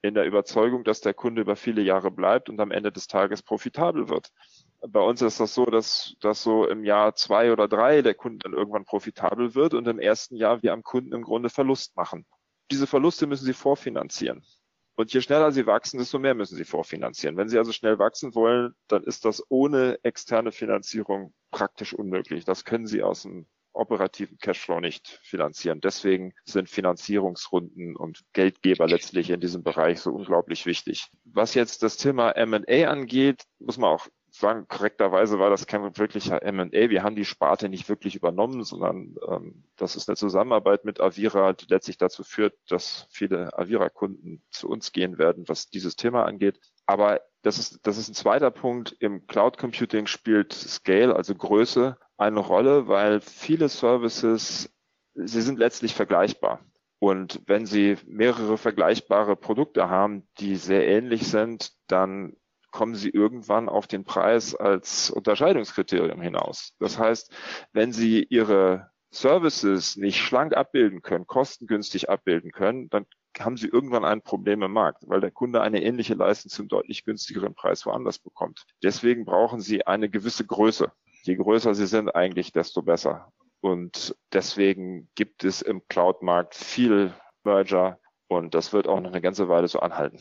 in 0.02 0.14
der 0.14 0.26
Überzeugung, 0.26 0.84
dass 0.84 1.00
der 1.00 1.14
Kunde 1.14 1.42
über 1.42 1.56
viele 1.56 1.82
Jahre 1.82 2.10
bleibt 2.10 2.48
und 2.48 2.60
am 2.60 2.70
Ende 2.70 2.92
des 2.92 3.06
Tages 3.06 3.42
profitabel 3.42 4.08
wird. 4.08 4.28
Bei 4.86 5.00
uns 5.00 5.22
ist 5.22 5.40
das 5.40 5.54
so, 5.54 5.66
dass, 5.66 6.14
dass 6.20 6.42
so 6.42 6.66
im 6.68 6.84
Jahr 6.84 7.14
zwei 7.16 7.52
oder 7.52 7.66
drei 7.66 8.00
der 8.02 8.14
Kunde 8.14 8.38
dann 8.44 8.52
irgendwann 8.52 8.84
profitabel 8.84 9.54
wird 9.54 9.74
und 9.74 9.88
im 9.88 9.98
ersten 9.98 10.36
Jahr 10.36 10.62
wir 10.62 10.72
am 10.72 10.84
Kunden 10.84 11.12
im 11.12 11.22
Grunde 11.22 11.50
Verlust 11.50 11.96
machen. 11.96 12.26
Diese 12.70 12.86
Verluste 12.86 13.26
müssen 13.26 13.44
Sie 13.44 13.54
vorfinanzieren. 13.54 14.44
Und 14.98 15.12
je 15.12 15.20
schneller 15.20 15.52
Sie 15.52 15.64
wachsen, 15.64 15.98
desto 15.98 16.18
mehr 16.18 16.34
müssen 16.34 16.56
Sie 16.56 16.64
vorfinanzieren. 16.64 17.36
Wenn 17.36 17.48
Sie 17.48 17.56
also 17.56 17.70
schnell 17.70 18.00
wachsen 18.00 18.34
wollen, 18.34 18.74
dann 18.88 19.04
ist 19.04 19.24
das 19.24 19.44
ohne 19.48 20.00
externe 20.02 20.50
Finanzierung 20.50 21.32
praktisch 21.52 21.94
unmöglich. 21.94 22.44
Das 22.44 22.64
können 22.64 22.88
Sie 22.88 23.04
aus 23.04 23.22
dem 23.22 23.46
operativen 23.72 24.38
Cashflow 24.38 24.80
nicht 24.80 25.20
finanzieren. 25.22 25.80
Deswegen 25.80 26.32
sind 26.44 26.68
Finanzierungsrunden 26.68 27.94
und 27.94 28.24
Geldgeber 28.32 28.88
letztlich 28.88 29.30
in 29.30 29.38
diesem 29.38 29.62
Bereich 29.62 30.00
so 30.00 30.10
unglaublich 30.10 30.66
wichtig. 30.66 31.06
Was 31.22 31.54
jetzt 31.54 31.84
das 31.84 31.96
Thema 31.96 32.32
M&A 32.32 32.90
angeht, 32.90 33.44
muss 33.60 33.78
man 33.78 33.90
auch 33.90 34.08
sagen, 34.30 34.66
korrekterweise 34.68 35.38
war 35.38 35.50
das 35.50 35.66
kein 35.66 35.96
wirklicher 35.96 36.42
M&A. 36.42 36.90
Wir 36.90 37.02
haben 37.02 37.16
die 37.16 37.24
Sparte 37.24 37.68
nicht 37.68 37.88
wirklich 37.88 38.14
übernommen, 38.16 38.64
sondern 38.64 39.16
ähm, 39.26 39.64
das 39.76 39.96
ist 39.96 40.08
eine 40.08 40.16
Zusammenarbeit 40.16 40.84
mit 40.84 41.00
Avira, 41.00 41.52
die 41.52 41.66
letztlich 41.68 41.98
dazu 41.98 42.24
führt, 42.24 42.54
dass 42.68 43.06
viele 43.10 43.56
Avira-Kunden 43.58 44.42
zu 44.50 44.68
uns 44.68 44.92
gehen 44.92 45.18
werden, 45.18 45.48
was 45.48 45.70
dieses 45.70 45.96
Thema 45.96 46.24
angeht. 46.24 46.60
Aber 46.86 47.20
das 47.42 47.58
ist, 47.58 47.86
das 47.86 47.98
ist 47.98 48.08
ein 48.08 48.14
zweiter 48.14 48.50
Punkt. 48.50 48.96
Im 49.00 49.26
Cloud 49.26 49.58
Computing 49.58 50.06
spielt 50.06 50.52
Scale, 50.52 51.14
also 51.14 51.34
Größe, 51.34 51.96
eine 52.16 52.40
Rolle, 52.40 52.88
weil 52.88 53.20
viele 53.20 53.68
Services, 53.68 54.70
sie 55.14 55.42
sind 55.42 55.58
letztlich 55.58 55.94
vergleichbar. 55.94 56.60
Und 57.00 57.40
wenn 57.46 57.64
Sie 57.64 57.96
mehrere 58.06 58.58
vergleichbare 58.58 59.36
Produkte 59.36 59.88
haben, 59.88 60.26
die 60.38 60.56
sehr 60.56 60.86
ähnlich 60.88 61.28
sind, 61.28 61.72
dann 61.86 62.36
kommen 62.70 62.94
Sie 62.94 63.10
irgendwann 63.10 63.68
auf 63.68 63.86
den 63.86 64.04
Preis 64.04 64.54
als 64.54 65.10
Unterscheidungskriterium 65.10 66.20
hinaus. 66.20 66.74
Das 66.78 66.98
heißt, 66.98 67.32
wenn 67.72 67.92
Sie 67.92 68.24
Ihre 68.24 68.90
Services 69.10 69.96
nicht 69.96 70.18
schlank 70.18 70.54
abbilden 70.54 71.02
können, 71.02 71.26
kostengünstig 71.26 72.10
abbilden 72.10 72.52
können, 72.52 72.88
dann 72.90 73.06
haben 73.38 73.56
Sie 73.56 73.68
irgendwann 73.68 74.04
ein 74.04 74.22
Problem 74.22 74.62
im 74.62 74.72
Markt, 74.72 75.04
weil 75.06 75.20
der 75.20 75.30
Kunde 75.30 75.60
eine 75.60 75.82
ähnliche 75.82 76.14
Leistung 76.14 76.50
zum 76.50 76.68
deutlich 76.68 77.04
günstigeren 77.04 77.54
Preis 77.54 77.86
woanders 77.86 78.18
bekommt. 78.18 78.64
Deswegen 78.82 79.24
brauchen 79.24 79.60
Sie 79.60 79.86
eine 79.86 80.10
gewisse 80.10 80.44
Größe. 80.44 80.92
Je 81.22 81.36
größer 81.36 81.74
Sie 81.74 81.86
sind 81.86 82.14
eigentlich, 82.14 82.52
desto 82.52 82.82
besser. 82.82 83.32
Und 83.60 84.16
deswegen 84.32 85.08
gibt 85.14 85.44
es 85.44 85.62
im 85.62 85.82
Cloud-Markt 85.88 86.54
viel 86.54 87.12
Merger 87.44 87.98
und 88.28 88.54
das 88.54 88.72
wird 88.72 88.86
auch 88.86 89.00
noch 89.00 89.10
eine 89.10 89.20
ganze 89.20 89.48
Weile 89.48 89.68
so 89.68 89.80
anhalten 89.80 90.20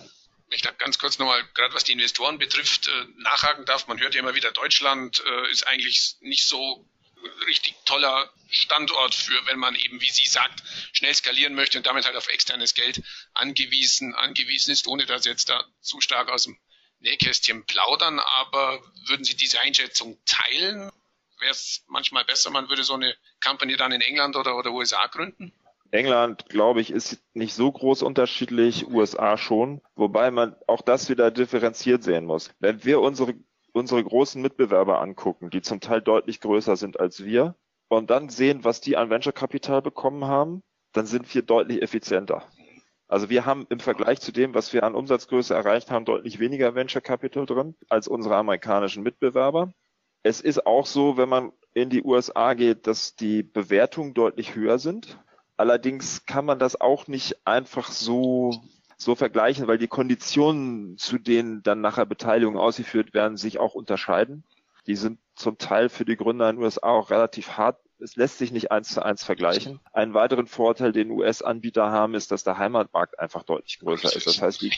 ich 0.49 0.61
da 0.61 0.71
ganz 0.71 0.97
kurz 0.97 1.17
nochmal, 1.17 1.43
gerade 1.53 1.73
was 1.73 1.83
die 1.83 1.91
Investoren 1.91 2.37
betrifft, 2.37 2.87
äh, 2.87 3.05
nachhaken 3.17 3.65
darf. 3.65 3.87
Man 3.87 3.99
hört 3.99 4.15
ja 4.15 4.21
immer 4.21 4.35
wieder, 4.35 4.51
Deutschland 4.51 5.21
äh, 5.25 5.51
ist 5.51 5.67
eigentlich 5.67 6.15
nicht 6.21 6.47
so 6.47 6.87
richtig 7.47 7.75
toller 7.85 8.31
Standort 8.49 9.13
für, 9.15 9.45
wenn 9.47 9.59
man 9.59 9.75
eben, 9.75 9.99
wie 10.01 10.09
sie 10.09 10.27
sagt, 10.27 10.63
schnell 10.93 11.13
skalieren 11.13 11.55
möchte 11.55 11.77
und 11.77 11.85
damit 11.85 12.05
halt 12.05 12.15
auf 12.15 12.27
externes 12.27 12.73
Geld 12.73 13.01
angewiesen, 13.33 14.15
angewiesen 14.15 14.71
ist, 14.71 14.87
ohne 14.87 15.05
dass 15.05 15.25
jetzt 15.25 15.49
da 15.49 15.65
zu 15.81 15.99
stark 16.01 16.29
aus 16.29 16.43
dem 16.43 16.57
Nähkästchen 16.99 17.65
plaudern. 17.65 18.19
Aber 18.19 18.81
würden 19.07 19.25
Sie 19.25 19.35
diese 19.35 19.59
Einschätzung 19.61 20.17
teilen? 20.25 20.91
Wäre 21.39 21.51
es 21.51 21.83
manchmal 21.87 22.25
besser, 22.25 22.49
man 22.49 22.69
würde 22.69 22.83
so 22.83 22.93
eine 22.93 23.15
Company 23.43 23.75
dann 23.77 23.91
in 23.91 24.01
England 24.01 24.35
oder, 24.35 24.55
oder 24.55 24.71
USA 24.71 25.05
gründen? 25.07 25.53
England, 25.91 26.49
glaube 26.49 26.81
ich, 26.81 26.91
ist 26.91 27.23
nicht 27.33 27.53
so 27.53 27.71
groß 27.71 28.03
unterschiedlich, 28.03 28.87
USA 28.87 29.37
schon, 29.37 29.81
wobei 29.95 30.31
man 30.31 30.55
auch 30.67 30.81
das 30.81 31.09
wieder 31.09 31.31
differenziert 31.31 32.03
sehen 32.03 32.25
muss. 32.25 32.51
Wenn 32.59 32.83
wir 32.83 33.01
unsere, 33.01 33.35
unsere 33.73 34.03
großen 34.03 34.41
Mitbewerber 34.41 35.01
angucken, 35.01 35.49
die 35.49 35.61
zum 35.61 35.79
Teil 35.79 36.01
deutlich 36.01 36.41
größer 36.41 36.75
sind 36.75 36.99
als 36.99 37.23
wir, 37.23 37.55
und 37.89 38.09
dann 38.09 38.29
sehen, 38.29 38.63
was 38.63 38.81
die 38.81 38.97
an 38.97 39.09
Venture-Kapital 39.09 39.81
bekommen 39.81 40.25
haben, 40.25 40.61
dann 40.91 41.05
sind 41.05 41.33
wir 41.33 41.41
deutlich 41.41 41.81
effizienter. 41.81 42.43
Also 43.07 43.29
wir 43.29 43.45
haben 43.45 43.65
im 43.69 43.79
Vergleich 43.79 44.19
zu 44.19 44.33
dem, 44.33 44.53
was 44.53 44.73
wir 44.73 44.83
an 44.83 44.93
Umsatzgröße 44.93 45.53
erreicht 45.53 45.91
haben, 45.91 46.03
deutlich 46.03 46.39
weniger 46.39 46.75
Venture 46.75 47.01
Capital 47.01 47.45
drin 47.45 47.75
als 47.87 48.07
unsere 48.07 48.35
amerikanischen 48.35 49.03
Mitbewerber. 49.03 49.71
Es 50.23 50.41
ist 50.41 50.65
auch 50.65 50.85
so, 50.85 51.15
wenn 51.15 51.29
man 51.29 51.53
in 51.73 51.89
die 51.89 52.03
USA 52.03 52.53
geht, 52.53 52.85
dass 52.85 53.15
die 53.15 53.43
Bewertungen 53.43 54.13
deutlich 54.13 54.55
höher 54.55 54.79
sind. 54.79 55.17
Allerdings 55.57 56.25
kann 56.25 56.45
man 56.45 56.59
das 56.59 56.79
auch 56.79 57.07
nicht 57.07 57.45
einfach 57.45 57.91
so 57.91 58.61
so 58.97 59.15
vergleichen, 59.15 59.67
weil 59.67 59.77
die 59.77 59.87
Konditionen, 59.87 60.97
zu 60.97 61.19
denen 61.19 61.61
dann 61.61 61.81
nachher 61.81 62.05
Beteiligungen 62.05 62.59
ausgeführt 62.59 63.13
werden, 63.13 63.37
sich 63.37 63.59
auch 63.59 63.75
unterscheiden. 63.75 64.43
Die 64.87 64.95
sind 64.95 65.19
zum 65.35 65.57
Teil 65.57 65.89
für 65.89 66.03
die 66.03 66.17
Gründer 66.17 66.49
in 66.49 66.55
den 66.55 66.63
USA 66.63 66.87
auch 66.89 67.11
relativ 67.11 67.57
hart. 67.57 67.79
Es 67.99 68.15
lässt 68.15 68.37
sich 68.37 68.51
nicht 68.51 68.71
eins 68.71 68.89
zu 68.89 69.03
eins 69.03 69.23
vergleichen. 69.23 69.79
Einen 69.91 70.13
weiteren 70.13 70.47
Vorteil, 70.47 70.91
den 70.91 71.11
US-Anbieter 71.11 71.91
haben, 71.91 72.13
ist, 72.15 72.31
dass 72.31 72.43
der 72.43 72.57
Heimatmarkt 72.57 73.19
einfach 73.19 73.43
deutlich 73.43 73.79
größer 73.79 74.15
ist. 74.15 74.25
Das 74.25 74.41
heißt, 74.41 74.61
die, 74.61 74.71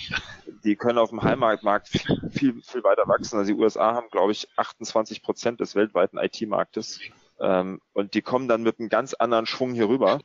die 0.64 0.76
können 0.76 0.98
auf 0.98 1.10
dem 1.10 1.22
Heimatmarkt 1.22 1.90
viel, 1.90 2.02
viel, 2.32 2.62
viel 2.62 2.84
weiter 2.84 3.08
wachsen. 3.08 3.38
Also 3.38 3.54
die 3.54 3.60
USA 3.60 3.94
haben, 3.94 4.10
glaube 4.10 4.32
ich, 4.32 4.48
28 4.56 5.22
Prozent 5.22 5.60
des 5.60 5.76
weltweiten 5.76 6.18
IT-Marktes. 6.18 7.00
Ähm, 7.40 7.82
und 7.94 8.14
die 8.14 8.22
kommen 8.22 8.48
dann 8.48 8.64
mit 8.64 8.80
einem 8.80 8.90
ganz 8.90 9.14
anderen 9.14 9.46
Schwung 9.46 9.74
hier 9.74 9.90
rüber. 9.90 10.20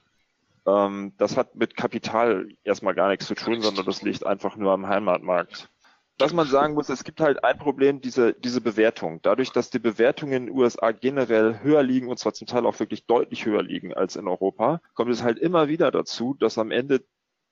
Ähm, 0.66 1.12
das 1.18 1.36
hat 1.36 1.54
mit 1.54 1.76
Kapital 1.76 2.48
erstmal 2.64 2.94
gar 2.94 3.08
nichts 3.08 3.26
zu 3.26 3.34
tun, 3.34 3.60
sondern 3.60 3.84
das 3.86 4.02
liegt 4.02 4.24
einfach 4.24 4.56
nur 4.56 4.72
am 4.72 4.88
Heimatmarkt. 4.88 5.70
Was 6.18 6.32
man 6.32 6.46
sagen 6.46 6.74
muss, 6.74 6.88
es 6.90 7.02
gibt 7.02 7.20
halt 7.20 7.42
ein 7.42 7.58
Problem, 7.58 8.00
diese, 8.00 8.34
diese 8.34 8.60
Bewertung. 8.60 9.20
Dadurch, 9.22 9.50
dass 9.50 9.70
die 9.70 9.80
Bewertungen 9.80 10.32
in 10.32 10.46
den 10.46 10.56
USA 10.56 10.92
generell 10.92 11.60
höher 11.60 11.82
liegen 11.82 12.08
und 12.08 12.20
zwar 12.20 12.34
zum 12.34 12.46
Teil 12.46 12.66
auch 12.66 12.78
wirklich 12.78 13.06
deutlich 13.06 13.46
höher 13.46 13.64
liegen 13.64 13.92
als 13.92 14.14
in 14.14 14.28
Europa, 14.28 14.80
kommt 14.94 15.10
es 15.10 15.24
halt 15.24 15.40
immer 15.40 15.68
wieder 15.68 15.90
dazu, 15.90 16.34
dass 16.34 16.56
am 16.56 16.70
Ende 16.70 17.04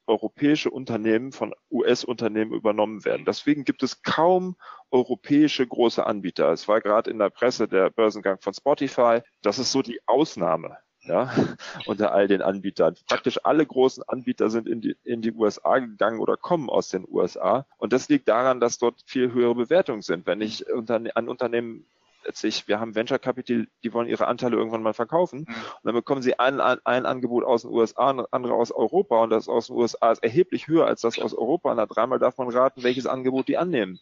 europäische 0.06 0.70
Unternehmen 0.70 1.32
von 1.32 1.54
US-Unternehmen 1.70 2.52
übernommen 2.52 3.04
werden. 3.04 3.24
Deswegen 3.24 3.64
gibt 3.64 3.82
es 3.82 4.02
kaum 4.02 4.56
europäische 4.90 5.66
große 5.66 6.04
Anbieter. 6.06 6.52
Es 6.52 6.68
war 6.68 6.80
gerade 6.80 7.10
in 7.10 7.18
der 7.18 7.30
Presse 7.30 7.66
der 7.66 7.90
Börsengang 7.90 8.38
von 8.40 8.54
Spotify. 8.54 9.22
Das 9.42 9.58
ist 9.58 9.72
so 9.72 9.82
die 9.82 10.00
Ausnahme 10.06 10.78
ja, 11.04 11.32
unter 11.86 12.12
all 12.12 12.28
den 12.28 12.42
Anbietern. 12.42 12.96
Praktisch 13.08 13.40
alle 13.44 13.66
großen 13.66 14.02
Anbieter 14.06 14.50
sind 14.50 14.68
in 14.68 14.80
die, 14.80 14.96
in 15.04 15.22
die 15.22 15.32
USA 15.32 15.78
gegangen 15.78 16.20
oder 16.20 16.36
kommen 16.36 16.70
aus 16.70 16.88
den 16.88 17.06
USA. 17.08 17.66
Und 17.78 17.92
das 17.92 18.08
liegt 18.08 18.28
daran, 18.28 18.60
dass 18.60 18.78
dort 18.78 19.02
viel 19.06 19.32
höhere 19.32 19.54
Bewertungen 19.54 20.02
sind. 20.02 20.26
Wenn 20.26 20.40
ich 20.40 20.66
unter, 20.70 21.00
an 21.14 21.28
Unternehmen 21.28 21.86
letztlich, 22.24 22.68
wir 22.68 22.78
haben 22.78 22.94
Venture 22.94 23.18
Capital, 23.18 23.66
die 23.82 23.92
wollen 23.92 24.08
ihre 24.08 24.26
Anteile 24.26 24.56
irgendwann 24.56 24.82
mal 24.82 24.94
verkaufen. 24.94 25.40
Mhm. 25.40 25.54
Und 25.54 25.84
dann 25.84 25.94
bekommen 25.94 26.22
sie 26.22 26.38
ein, 26.38 26.60
ein 26.60 27.06
Angebot 27.06 27.44
aus 27.44 27.62
den 27.62 27.72
USA 27.72 28.10
und 28.10 28.32
andere 28.32 28.54
aus 28.54 28.70
Europa. 28.70 29.22
Und 29.22 29.30
das 29.30 29.48
aus 29.48 29.66
den 29.66 29.76
USA 29.76 30.12
ist 30.12 30.22
erheblich 30.22 30.68
höher 30.68 30.86
als 30.86 31.00
das 31.00 31.18
aus 31.18 31.34
Europa. 31.34 31.70
Und 31.70 31.78
da 31.78 31.86
dreimal 31.86 32.18
darf 32.18 32.38
man 32.38 32.48
raten, 32.50 32.82
welches 32.82 33.06
Angebot 33.06 33.48
die 33.48 33.58
annehmen. 33.58 34.00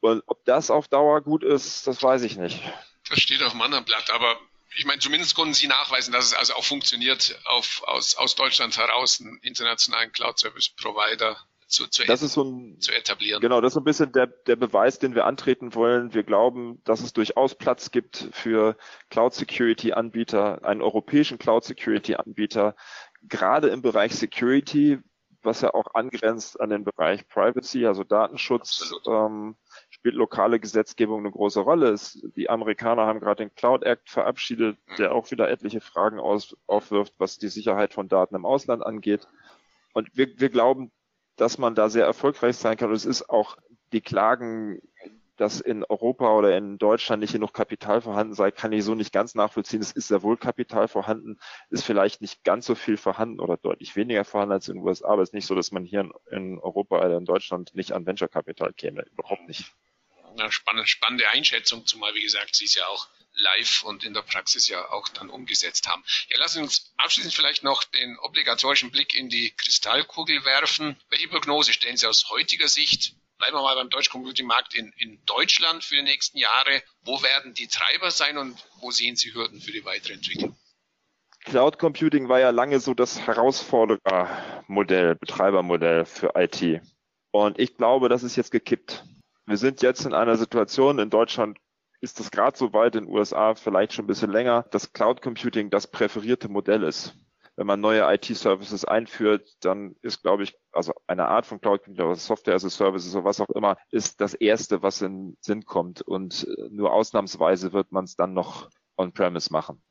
Und 0.00 0.22
ob 0.26 0.44
das 0.44 0.70
auf 0.70 0.88
Dauer 0.88 1.20
gut 1.22 1.44
ist, 1.44 1.86
das 1.86 2.02
weiß 2.02 2.22
ich 2.24 2.36
nicht. 2.36 2.60
Das 3.08 3.20
steht 3.20 3.42
auf 3.42 3.52
dem 3.52 3.62
anderen 3.62 3.84
Blatt, 3.84 4.10
aber 4.12 4.36
ich 4.76 4.84
meine, 4.84 5.00
zumindest 5.00 5.34
konnten 5.34 5.54
Sie 5.54 5.66
nachweisen, 5.66 6.12
dass 6.12 6.26
es 6.26 6.34
also 6.34 6.54
auch 6.54 6.64
funktioniert, 6.64 7.38
auf, 7.44 7.82
aus, 7.86 8.14
aus 8.16 8.34
Deutschland 8.34 8.76
heraus 8.76 9.20
einen 9.20 9.38
internationalen 9.38 10.12
Cloud-Service-Provider 10.12 11.36
zu, 11.72 11.86
zu, 11.86 12.04
das 12.04 12.22
ist 12.22 12.34
so 12.34 12.44
ein, 12.44 12.80
zu 12.80 12.92
etablieren. 12.92 13.40
Genau, 13.40 13.62
das 13.62 13.70
ist 13.70 13.74
so 13.74 13.80
ein 13.80 13.84
bisschen 13.84 14.12
der, 14.12 14.26
der 14.26 14.56
Beweis, 14.56 14.98
den 14.98 15.14
wir 15.14 15.24
antreten 15.24 15.74
wollen. 15.74 16.12
Wir 16.12 16.22
glauben, 16.22 16.82
dass 16.84 17.00
es 17.00 17.14
durchaus 17.14 17.54
Platz 17.54 17.90
gibt 17.90 18.28
für 18.32 18.76
Cloud-Security-Anbieter, 19.08 20.64
einen 20.64 20.82
europäischen 20.82 21.38
Cloud-Security-Anbieter, 21.38 22.76
gerade 23.22 23.68
im 23.68 23.80
Bereich 23.80 24.14
Security, 24.14 24.98
was 25.42 25.62
ja 25.62 25.72
auch 25.72 25.94
angrenzt 25.94 26.60
an 26.60 26.68
den 26.70 26.84
Bereich 26.84 27.26
Privacy, 27.28 27.86
also 27.86 28.04
Datenschutz. 28.04 28.92
Ähm, 29.06 29.56
spielt 30.02 30.16
lokale 30.16 30.58
Gesetzgebung 30.58 31.20
eine 31.20 31.30
große 31.30 31.60
Rolle. 31.60 31.94
die 32.34 32.50
Amerikaner 32.50 33.06
haben 33.06 33.20
gerade 33.20 33.44
den 33.44 33.54
Cloud 33.54 33.84
Act 33.84 34.10
verabschiedet, 34.10 34.76
der 34.98 35.14
auch 35.14 35.30
wieder 35.30 35.48
etliche 35.48 35.80
Fragen 35.80 36.18
aus, 36.18 36.56
aufwirft, 36.66 37.14
was 37.18 37.38
die 37.38 37.46
Sicherheit 37.46 37.94
von 37.94 38.08
Daten 38.08 38.34
im 38.34 38.44
Ausland 38.44 38.84
angeht. 38.84 39.28
Und 39.92 40.08
wir, 40.16 40.40
wir 40.40 40.48
glauben, 40.48 40.90
dass 41.36 41.56
man 41.56 41.76
da 41.76 41.88
sehr 41.88 42.04
erfolgreich 42.04 42.56
sein 42.56 42.76
kann. 42.76 42.88
Und 42.88 42.96
es 42.96 43.04
ist 43.04 43.30
auch 43.30 43.56
die 43.92 44.00
Klagen, 44.00 44.80
dass 45.36 45.60
in 45.60 45.84
Europa 45.84 46.36
oder 46.36 46.56
in 46.58 46.78
Deutschland 46.78 47.20
nicht 47.20 47.34
genug 47.34 47.52
Kapital 47.52 48.00
vorhanden 48.00 48.34
sei, 48.34 48.50
kann 48.50 48.72
ich 48.72 48.82
so 48.82 48.96
nicht 48.96 49.12
ganz 49.12 49.36
nachvollziehen. 49.36 49.82
Es 49.82 49.92
ist 49.92 50.08
sehr 50.08 50.24
wohl 50.24 50.36
Kapital 50.36 50.88
vorhanden, 50.88 51.38
ist 51.70 51.84
vielleicht 51.84 52.20
nicht 52.22 52.42
ganz 52.42 52.66
so 52.66 52.74
viel 52.74 52.96
vorhanden 52.96 53.38
oder 53.38 53.56
deutlich 53.56 53.94
weniger 53.94 54.24
vorhanden 54.24 54.54
als 54.54 54.66
in 54.66 54.78
den 54.78 54.84
USA, 54.84 55.10
aber 55.10 55.22
es 55.22 55.28
ist 55.28 55.34
nicht 55.34 55.46
so, 55.46 55.54
dass 55.54 55.70
man 55.70 55.84
hier 55.84 56.10
in, 56.32 56.58
Europa 56.58 56.98
oder 56.98 57.16
in 57.16 57.24
Deutschland 57.24 57.72
nicht 57.76 57.92
an 57.92 58.04
Venture 58.04 58.26
Kapital 58.26 58.72
käme. 58.72 59.04
Überhaupt 59.12 59.46
nicht 59.46 59.72
eine 60.38 60.50
spannende, 60.86 61.28
Einschätzung, 61.28 61.86
zumal, 61.86 62.14
wie 62.14 62.22
gesagt, 62.22 62.54
Sie 62.54 62.64
es 62.64 62.74
ja 62.74 62.86
auch 62.86 63.08
live 63.34 63.82
und 63.84 64.04
in 64.04 64.14
der 64.14 64.22
Praxis 64.22 64.68
ja 64.68 64.90
auch 64.90 65.08
dann 65.08 65.30
umgesetzt 65.30 65.88
haben. 65.88 66.04
Ja, 66.28 66.38
lassen 66.38 66.54
Sie 66.58 66.62
uns 66.64 66.92
abschließend 66.98 67.34
vielleicht 67.34 67.62
noch 67.62 67.84
den 67.84 68.18
obligatorischen 68.18 68.90
Blick 68.90 69.14
in 69.14 69.28
die 69.28 69.52
Kristallkugel 69.52 70.44
werfen. 70.44 71.00
Welche 71.08 71.28
Prognose 71.28 71.72
stellen 71.72 71.96
Sie 71.96 72.06
aus 72.06 72.28
heutiger 72.30 72.68
Sicht 72.68 73.14
bleiben 73.42 73.56
wir 73.56 73.62
mal 73.62 73.74
beim 73.74 73.90
Deutsch-Computing-Markt 73.90 74.72
in, 74.74 74.92
in 74.98 75.18
Deutschland 75.26 75.82
für 75.82 75.96
die 75.96 76.02
nächsten 76.02 76.38
Jahre. 76.38 76.80
Wo 77.02 77.24
werden 77.24 77.54
die 77.54 77.66
Treiber 77.66 78.12
sein 78.12 78.38
und 78.38 78.56
wo 78.80 78.92
sehen 78.92 79.16
Sie 79.16 79.34
Hürden 79.34 79.60
für 79.60 79.72
die 79.72 79.84
weitere 79.84 80.12
Entwicklung? 80.12 80.54
Cloud 81.44 81.76
Computing 81.80 82.28
war 82.28 82.38
ja 82.38 82.50
lange 82.50 82.78
so 82.78 82.94
das 82.94 83.26
Herausforderermodell, 83.26 85.16
Betreibermodell 85.16 86.04
für 86.04 86.34
IT. 86.36 86.82
Und 87.32 87.58
ich 87.58 87.76
glaube, 87.76 88.08
das 88.08 88.22
ist 88.22 88.36
jetzt 88.36 88.52
gekippt. 88.52 89.04
Wir 89.46 89.56
sind 89.56 89.82
jetzt 89.82 90.06
in 90.06 90.14
einer 90.14 90.36
Situation, 90.36 90.98
in 90.98 91.10
Deutschland 91.10 91.58
ist 92.00 92.18
das 92.18 92.30
gerade 92.30 92.56
so 92.56 92.72
weit, 92.72 92.96
in 92.96 93.04
den 93.04 93.12
USA 93.12 93.54
vielleicht 93.54 93.92
schon 93.92 94.04
ein 94.04 94.08
bisschen 94.08 94.30
länger, 94.30 94.64
dass 94.70 94.92
Cloud 94.92 95.22
Computing 95.22 95.70
das 95.70 95.86
präferierte 95.86 96.48
Modell 96.48 96.82
ist 96.82 97.14
wenn 97.56 97.66
man 97.66 97.80
neue 97.80 98.02
IT-Services 98.14 98.84
einführt, 98.84 99.56
dann 99.60 99.94
ist, 100.02 100.22
glaube 100.22 100.42
ich, 100.42 100.56
also 100.72 100.92
eine 101.06 101.28
Art 101.28 101.46
von 101.46 101.60
Cloud 101.60 101.84
Computing, 101.84 102.14
Software 102.14 102.54
as 102.54 102.64
a 102.64 102.70
Service 102.70 103.14
oder 103.14 103.24
was 103.24 103.40
auch 103.40 103.50
immer, 103.50 103.76
ist 103.90 104.20
das 104.20 104.34
erste, 104.34 104.82
was 104.82 105.02
in 105.02 105.36
Sinn 105.40 105.64
kommt. 105.64 106.00
Und 106.02 106.46
äh, 106.48 106.68
nur 106.70 106.92
ausnahmsweise 106.92 107.72
wird 107.72 107.92
man 107.92 108.04
es 108.04 108.16
dann 108.16 108.32
noch 108.32 108.70
on-premise 108.96 109.52
machen. 109.52 109.82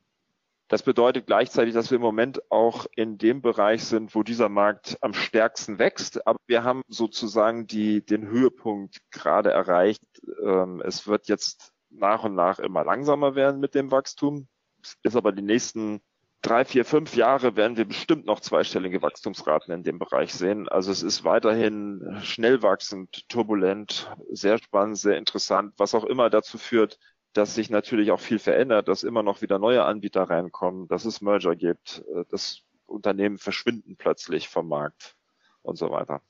Das 0.71 0.83
bedeutet 0.83 1.27
gleichzeitig, 1.27 1.73
dass 1.73 1.91
wir 1.91 1.97
im 1.97 2.01
Moment 2.01 2.49
auch 2.49 2.85
in 2.95 3.17
dem 3.17 3.41
Bereich 3.41 3.83
sind, 3.83 4.15
wo 4.15 4.23
dieser 4.23 4.47
Markt 4.47 4.97
am 5.01 5.13
stärksten 5.13 5.79
wächst. 5.79 6.25
Aber 6.25 6.39
wir 6.47 6.63
haben 6.63 6.81
sozusagen 6.87 7.67
die, 7.67 8.05
den 8.05 8.25
Höhepunkt 8.25 8.99
gerade 9.11 9.51
erreicht. 9.51 10.01
Ähm, 10.41 10.81
es 10.85 11.07
wird 11.07 11.27
jetzt 11.27 11.73
nach 11.89 12.23
und 12.23 12.35
nach 12.35 12.59
immer 12.59 12.85
langsamer 12.85 13.35
werden 13.35 13.59
mit 13.59 13.75
dem 13.75 13.91
Wachstum. 13.91 14.47
Es 14.81 14.95
ist 15.03 15.17
aber 15.17 15.33
die 15.33 15.41
nächsten 15.41 15.99
drei, 16.41 16.63
vier, 16.63 16.85
fünf 16.85 17.17
Jahre 17.17 17.57
werden 17.57 17.75
wir 17.75 17.83
bestimmt 17.83 18.25
noch 18.25 18.39
zweistellige 18.39 19.01
Wachstumsraten 19.01 19.73
in 19.73 19.83
dem 19.83 19.99
Bereich 19.99 20.33
sehen. 20.33 20.69
Also 20.69 20.93
es 20.93 21.03
ist 21.03 21.25
weiterhin 21.25 22.17
schnell 22.23 22.63
wachsend, 22.63 23.27
turbulent, 23.27 24.09
sehr 24.29 24.57
spannend, 24.57 24.97
sehr 24.97 25.17
interessant, 25.17 25.73
was 25.75 25.93
auch 25.95 26.05
immer 26.05 26.29
dazu 26.29 26.57
führt, 26.57 26.97
dass 27.33 27.55
sich 27.55 27.69
natürlich 27.69 28.11
auch 28.11 28.19
viel 28.19 28.39
verändert, 28.39 28.87
dass 28.87 29.03
immer 29.03 29.23
noch 29.23 29.41
wieder 29.41 29.59
neue 29.59 29.83
Anbieter 29.83 30.23
reinkommen, 30.23 30.87
dass 30.87 31.05
es 31.05 31.21
Merger 31.21 31.55
gibt, 31.55 32.03
äh, 32.15 32.25
dass 32.29 32.61
Unternehmen 32.85 33.37
verschwinden 33.37 33.95
plötzlich 33.95 34.47
vom 34.49 34.67
Markt 34.67 35.15
und 35.61 35.77
so 35.77 35.91
weiter. 35.91 36.21